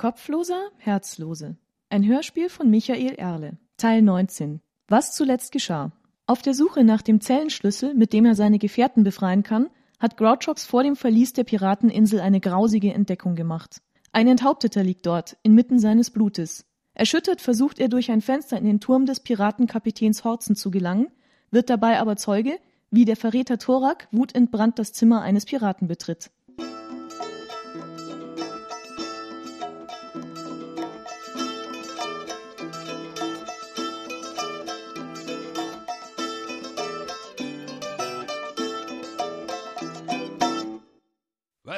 [0.00, 1.56] Kopfloser, Herzlose.
[1.90, 3.58] Ein Hörspiel von Michael Erle.
[3.78, 4.60] Teil 19.
[4.86, 5.90] Was zuletzt geschah.
[6.24, 10.66] Auf der Suche nach dem Zellenschlüssel, mit dem er seine Gefährten befreien kann, hat Grouchox
[10.66, 13.82] vor dem Verlies der Pirateninsel eine grausige Entdeckung gemacht.
[14.12, 16.64] Ein Enthaupteter liegt dort, inmitten seines Blutes.
[16.94, 21.08] Erschüttert versucht er durch ein Fenster in den Turm des Piratenkapitäns Horzen zu gelangen,
[21.50, 22.60] wird dabei aber Zeuge,
[22.92, 26.30] wie der Verräter Thorak wutentbrannt das Zimmer eines Piraten betritt.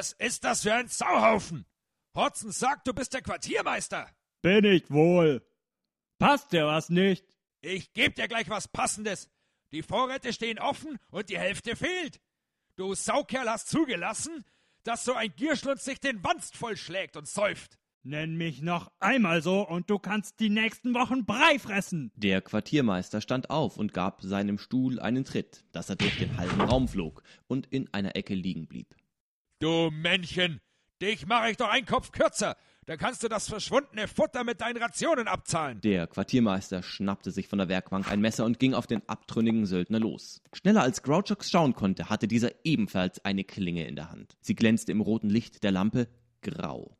[0.01, 1.63] Was ist das für ein Sauhaufen?
[2.15, 4.09] Hotzen sagt, du bist der Quartiermeister.
[4.41, 5.45] Bin ich wohl.
[6.17, 7.23] Passt dir was nicht?
[7.61, 9.29] Ich geb dir gleich was Passendes.
[9.71, 12.19] Die Vorräte stehen offen und die Hälfte fehlt.
[12.77, 14.43] Du Saukerl hast zugelassen,
[14.81, 17.77] dass so ein Gierschlunz sich den Wanst vollschlägt und säuft.
[18.01, 22.11] Nenn mich noch einmal so und du kannst die nächsten Wochen Brei fressen.
[22.15, 26.59] Der Quartiermeister stand auf und gab seinem Stuhl einen Tritt, dass er durch den halben
[26.59, 28.95] Raum flog und in einer Ecke liegen blieb.
[29.61, 30.59] Du Männchen,
[31.03, 32.57] dich mache ich doch einen Kopf kürzer.
[32.87, 35.79] Dann kannst du das verschwundene Futter mit deinen Rationen abzahlen.
[35.81, 39.99] Der Quartiermeister schnappte sich von der Werkbank ein Messer und ging auf den abtrünnigen Söldner
[39.99, 40.41] los.
[40.51, 44.35] Schneller als Grouchox schauen konnte, hatte dieser ebenfalls eine Klinge in der Hand.
[44.41, 46.07] Sie glänzte im roten Licht der Lampe
[46.41, 46.97] grau.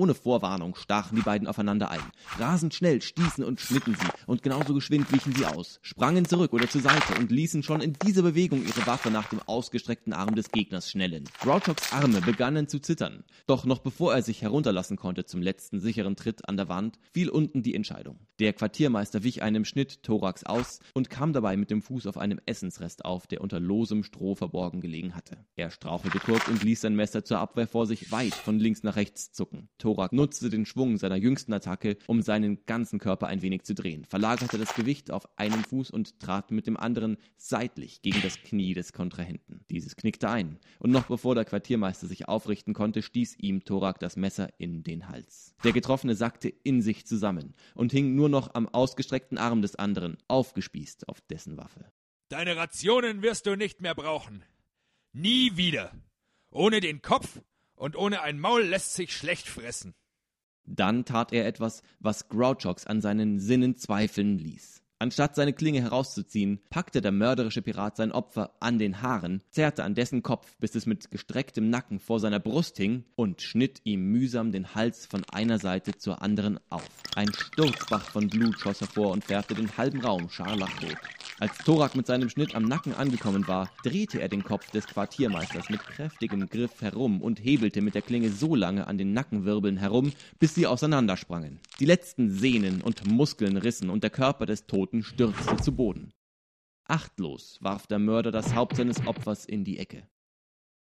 [0.00, 2.00] Ohne Vorwarnung stachen die beiden aufeinander ein.
[2.38, 6.70] Rasend schnell stießen und schnitten sie, und genauso geschwind wichen sie aus, sprangen zurück oder
[6.70, 10.52] zur Seite und ließen schon in dieser Bewegung ihre Waffe nach dem ausgestreckten Arm des
[10.52, 11.24] Gegners schnellen.
[11.40, 13.24] Grouchoks Arme begannen zu zittern.
[13.46, 17.28] Doch noch bevor er sich herunterlassen konnte zum letzten sicheren Tritt an der Wand, fiel
[17.28, 18.20] unten die Entscheidung.
[18.38, 22.40] Der Quartiermeister wich einem Schnitt Thorax aus und kam dabei mit dem Fuß auf einem
[22.46, 25.44] Essensrest auf, der unter losem Stroh verborgen gelegen hatte.
[25.56, 28.96] Er strauchelte kurz und ließ sein Messer zur Abwehr vor sich weit von links nach
[28.96, 29.68] rechts zucken.
[29.90, 34.04] Thorak nutzte den Schwung seiner jüngsten Attacke, um seinen ganzen Körper ein wenig zu drehen,
[34.04, 38.72] verlagerte das Gewicht auf einen Fuß und trat mit dem anderen seitlich gegen das Knie
[38.72, 39.64] des Kontrahenten.
[39.68, 44.14] Dieses knickte ein, und noch bevor der Quartiermeister sich aufrichten konnte, stieß ihm Thorak das
[44.14, 45.56] Messer in den Hals.
[45.64, 50.18] Der Getroffene sackte in sich zusammen und hing nur noch am ausgestreckten Arm des anderen,
[50.28, 51.90] aufgespießt auf dessen Waffe.
[52.28, 54.44] Deine Rationen wirst du nicht mehr brauchen.
[55.12, 55.90] Nie wieder.
[56.52, 57.40] Ohne den Kopf
[57.80, 59.94] und ohne ein Maul lässt sich schlecht fressen.
[60.64, 64.82] Dann tat er etwas, was Grouchox an seinen Sinnen zweifeln ließ.
[65.02, 69.94] Anstatt seine Klinge herauszuziehen, packte der mörderische Pirat sein Opfer an den Haaren, zerrte an
[69.94, 74.52] dessen Kopf, bis es mit gestrecktem Nacken vor seiner Brust hing, und schnitt ihm mühsam
[74.52, 76.84] den Hals von einer Seite zur anderen auf.
[77.16, 80.98] Ein Sturzbach von Blut schoss hervor und färbte den halben Raum scharlachrot.
[81.40, 85.70] Als Thorak mit seinem Schnitt am Nacken angekommen war, drehte er den Kopf des Quartiermeisters
[85.70, 90.12] mit kräftigem Griff herum und hebelte mit der Klinge so lange an den Nackenwirbeln herum,
[90.38, 91.58] bis sie auseinandersprangen.
[91.78, 96.12] Die letzten Sehnen und Muskeln rissen und der Körper des Toten Toten stürzte zu Boden.
[96.84, 100.08] Achtlos warf der Mörder das Haupt seines Opfers in die Ecke.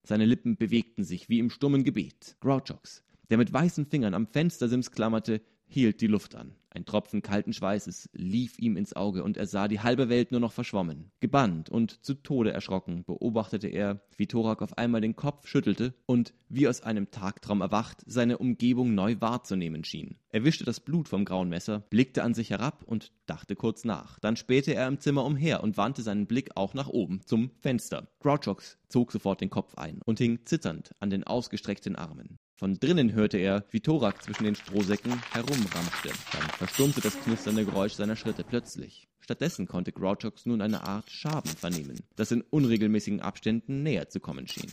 [0.05, 2.35] Seine Lippen bewegten sich wie im stummen Gebet.
[2.41, 6.53] Grouchox, der mit weißen Fingern am Fenstersims klammerte, hielt die Luft an.
[6.75, 10.39] Ein Tropfen kalten Schweißes lief ihm ins Auge und er sah die halbe Welt nur
[10.39, 11.11] noch verschwommen.
[11.19, 16.33] Gebannt und zu Tode erschrocken beobachtete er, wie Thorak auf einmal den Kopf schüttelte und,
[16.49, 20.17] wie aus einem Tagtraum erwacht, seine Umgebung neu wahrzunehmen schien.
[20.29, 24.17] Er wischte das Blut vom grauen Messer, blickte an sich herab und dachte kurz nach.
[24.19, 28.07] Dann spähte er im Zimmer umher und wandte seinen Blick auch nach oben, zum Fenster.
[28.19, 32.39] Grouchox zog sofort den Kopf ein und hing zitternd an den ausgestreckten Armen.
[32.63, 36.11] Von drinnen hörte er, wie Thorak zwischen den Strohsäcken herumramschte.
[36.31, 39.09] Dann verstummte das knisternde Geräusch seiner Schritte plötzlich.
[39.19, 44.47] Stattdessen konnte Grouchox nun eine Art Schaben vernehmen, das in unregelmäßigen Abständen näher zu kommen
[44.47, 44.71] schien.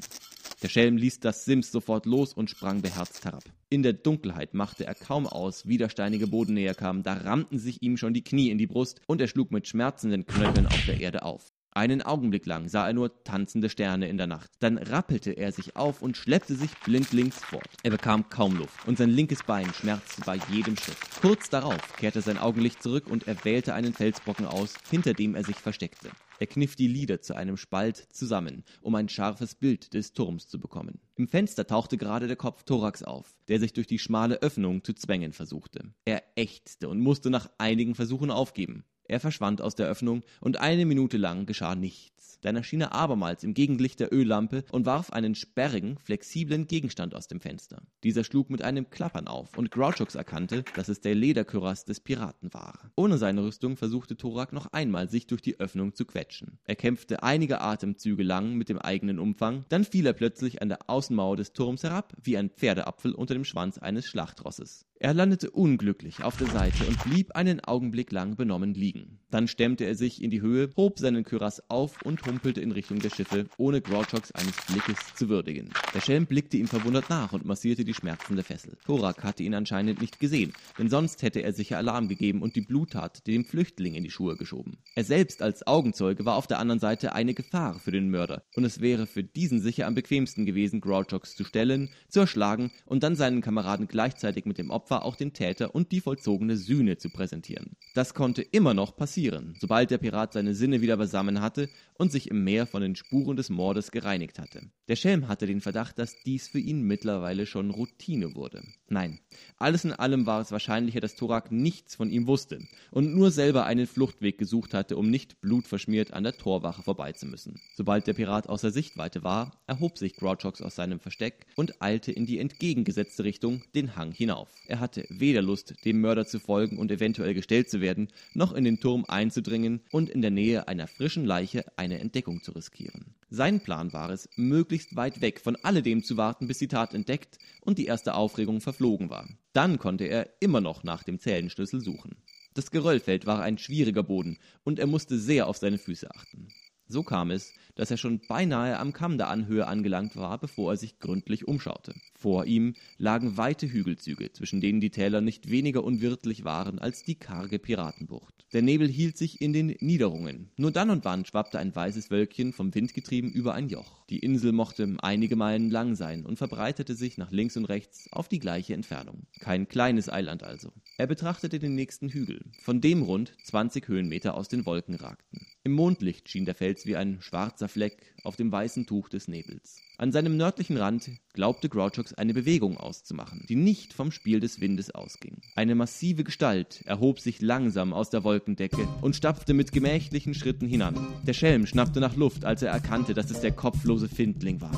[0.63, 3.43] Der Schelm ließ das Sims sofort los und sprang beherzt herab.
[3.71, 7.59] In der Dunkelheit machte er kaum aus, wie der steinige Boden näher kam, da rammten
[7.59, 10.87] sich ihm schon die Knie in die Brust und er schlug mit schmerzenden Knöcheln auf
[10.87, 11.53] der Erde auf.
[11.73, 14.51] Einen Augenblick lang sah er nur tanzende Sterne in der Nacht.
[14.59, 17.69] Dann rappelte er sich auf und schleppte sich blindlings fort.
[17.85, 20.97] Er bekam kaum Luft und sein linkes Bein schmerzte bei jedem Schritt.
[21.21, 25.45] Kurz darauf kehrte sein Augenlicht zurück und er wählte einen Felsbrocken aus, hinter dem er
[25.45, 26.11] sich versteckte.
[26.41, 30.59] Er kniff die Lider zu einem Spalt zusammen, um ein scharfes Bild des Turms zu
[30.59, 30.99] bekommen.
[31.17, 34.95] Im Fenster tauchte gerade der Kopf Thorax auf, der sich durch die schmale Öffnung zu
[34.95, 35.93] zwängen versuchte.
[36.05, 38.85] Er ächzte und musste nach einigen Versuchen aufgeben.
[39.11, 42.39] Er verschwand aus der Öffnung und eine Minute lang geschah nichts.
[42.43, 47.27] Dann erschien er abermals im Gegenlicht der Öllampe und warf einen sperrigen, flexiblen Gegenstand aus
[47.27, 47.83] dem Fenster.
[48.05, 52.55] Dieser schlug mit einem Klappern auf und Grouchox erkannte, dass es der Lederkürass des Piraten
[52.55, 52.93] war.
[52.95, 56.61] Ohne seine Rüstung versuchte Thorak noch einmal, sich durch die Öffnung zu quetschen.
[56.65, 60.89] Er kämpfte einige Atemzüge lang mit dem eigenen Umfang, dann fiel er plötzlich an der
[60.89, 64.87] Außenmauer des Turms herab, wie ein Pferdeapfel unter dem Schwanz eines Schlachtrosses.
[65.03, 69.20] Er landete unglücklich auf der Seite und blieb einen Augenblick lang benommen liegen.
[69.31, 72.99] Dann stemmte er sich in die Höhe, hob seinen Kürass auf und humpelte in Richtung
[72.99, 75.71] der Schiffe, ohne Grouchox eines Blickes zu würdigen.
[75.95, 78.77] Der Schelm blickte ihm verwundert nach und massierte die schmerzende Fessel.
[78.85, 82.61] Thorak hatte ihn anscheinend nicht gesehen, denn sonst hätte er sicher Alarm gegeben und die
[82.61, 84.79] Bluttat dem Flüchtling in die Schuhe geschoben.
[84.95, 88.65] Er selbst als Augenzeuge war auf der anderen Seite eine Gefahr für den Mörder, und
[88.65, 93.17] es wäre für diesen sicher am bequemsten gewesen, Grouchox zu stellen, zu erschlagen und dann
[93.17, 97.11] seinen Kameraden gleichzeitig mit dem Opfer Opfer auch den Täter und die vollzogene Sühne zu
[97.11, 97.77] präsentieren.
[97.95, 99.20] Das konnte immer noch passieren,
[99.59, 103.37] sobald der Pirat seine Sinne wieder beisammen hatte und sich im Meer von den Spuren
[103.37, 104.63] des Mordes gereinigt hatte.
[104.89, 108.63] Der Schelm hatte den Verdacht, dass dies für ihn mittlerweile schon Routine wurde.
[108.89, 109.21] Nein,
[109.59, 112.59] alles in allem war es wahrscheinlicher, dass Thorak nichts von ihm wusste
[112.91, 117.61] und nur selber einen Fluchtweg gesucht hatte, um nicht blutverschmiert an der Torwache vorbeizumüssen.
[117.77, 122.27] Sobald der Pirat außer Sichtweite war, erhob sich Grouchox aus seinem Versteck und eilte in
[122.27, 124.49] die entgegengesetzte Richtung, den Hang hinauf.
[124.67, 128.65] Er hatte weder Lust, dem Mörder zu folgen und eventuell gestellt zu werden, noch in
[128.65, 133.15] den Turm einzudringen und in der Nähe einer frischen Leiche eine Entdeckung zu riskieren.
[133.29, 137.39] Sein Plan war es, möglichst weit weg von alledem zu warten, bis die Tat entdeckt
[137.61, 139.29] und die erste Aufregung verflogen war.
[139.53, 142.17] Dann konnte er immer noch nach dem Zellenschlüssel suchen.
[142.55, 146.49] Das Geröllfeld war ein schwieriger Boden und er musste sehr auf seine Füße achten.
[146.91, 150.77] So kam es, dass er schon beinahe am Kamm der Anhöhe angelangt war, bevor er
[150.77, 151.95] sich gründlich umschaute.
[152.19, 157.15] Vor ihm lagen weite Hügelzüge, zwischen denen die Täler nicht weniger unwirtlich waren als die
[157.15, 158.41] karge Piratenbucht.
[158.53, 160.51] Der Nebel hielt sich in den Niederungen.
[160.57, 164.05] Nur dann und wann schwappte ein weißes Wölkchen vom Wind getrieben über ein Joch.
[164.11, 168.27] Die Insel mochte einige Meilen lang sein und verbreitete sich nach links und rechts auf
[168.27, 169.29] die gleiche Entfernung.
[169.39, 170.73] Kein kleines Eiland also.
[170.99, 175.47] Er betrachtete den nächsten Hügel, von dem rund 20 Höhenmeter aus den Wolken ragten.
[175.63, 179.77] Im Mondlicht schien der Fels wie ein schwarzer Fleck auf dem weißen Tuch des Nebels.
[179.99, 184.91] An seinem nördlichen Rand glaubte Grouchox eine Bewegung auszumachen, die nicht vom Spiel des Windes
[184.91, 185.39] ausging.
[185.55, 191.07] Eine massive Gestalt erhob sich langsam aus der Wolkendecke und stapfte mit gemächlichen Schritten hinan.
[191.27, 194.73] Der Schelm schnappte nach Luft, als er erkannte, dass es der kopflose Findling war.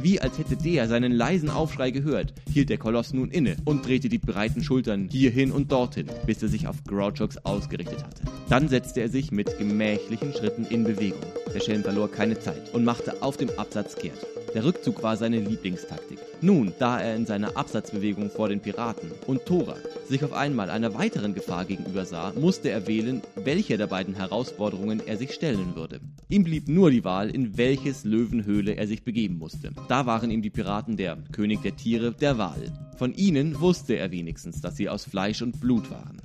[0.00, 4.10] Wie als hätte der seinen leisen Aufschrei gehört, hielt der Koloss nun inne und drehte
[4.10, 8.24] die breiten Schultern hierhin und dorthin, bis er sich auf Grouchox ausgerichtet hatte.
[8.48, 11.22] Dann setzte er sich mit gemächlichen Schritten in Bewegung.
[11.54, 14.18] Der Schelm verlor keine Zeit und machte auf dem Absatz kehrt.
[14.54, 16.18] Der Rückzug war seine Lieblingstaktik.
[16.40, 20.94] Nun, da er in seiner Absatzbewegung vor den Piraten und Thorak sich auf einmal einer
[20.94, 26.00] weiteren Gefahr gegenüber sah, musste er wählen, welche der beiden Herausforderungen er sich stellen würde.
[26.28, 29.70] Ihm blieb nur die Wahl, in welches Löwenhöhle er sich begeben musste.
[29.88, 32.72] Da waren ihm die Piraten der König der Tiere der Wahl.
[32.96, 36.20] Von ihnen wusste er wenigstens, dass sie aus Fleisch und Blut waren.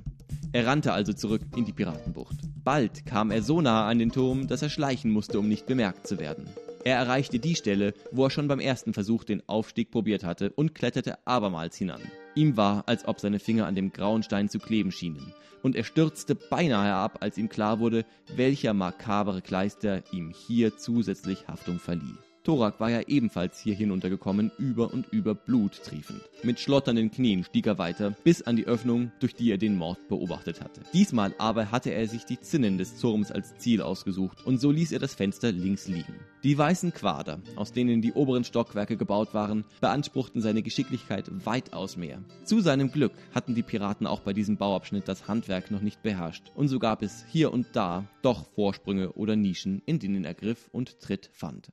[0.52, 2.36] Er rannte also zurück in die Piratenbucht.
[2.64, 6.08] Bald kam er so nahe an den Turm, dass er schleichen musste, um nicht bemerkt
[6.08, 6.48] zu werden.
[6.82, 10.74] Er erreichte die Stelle, wo er schon beim ersten Versuch den Aufstieg probiert hatte und
[10.74, 12.00] kletterte abermals hinan.
[12.34, 15.84] Ihm war, als ob seine Finger an dem grauen Stein zu kleben schienen, und er
[15.84, 18.04] stürzte beinahe ab, als ihm klar wurde,
[18.34, 22.16] welcher makabere Kleister ihm hier zusätzlich Haftung verlieh.
[22.42, 26.22] Thorak war ja ebenfalls hier hinuntergekommen, über und über Blut triefend.
[26.42, 30.08] Mit schlotternden Knien stieg er weiter, bis an die Öffnung, durch die er den Mord
[30.08, 30.80] beobachtet hatte.
[30.94, 34.92] Diesmal aber hatte er sich die Zinnen des Turms als Ziel ausgesucht, und so ließ
[34.92, 36.14] er das Fenster links liegen.
[36.42, 42.22] Die weißen Quader, aus denen die oberen Stockwerke gebaut waren, beanspruchten seine Geschicklichkeit weitaus mehr.
[42.44, 46.50] Zu seinem Glück hatten die Piraten auch bei diesem Bauabschnitt das Handwerk noch nicht beherrscht,
[46.54, 50.70] und so gab es hier und da doch Vorsprünge oder Nischen, in denen er Griff
[50.72, 51.70] und Tritt fand.